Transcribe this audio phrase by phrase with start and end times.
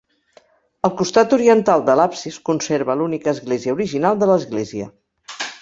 [0.87, 4.91] El costat oriental de l'absis conserva l'única església original de l'església.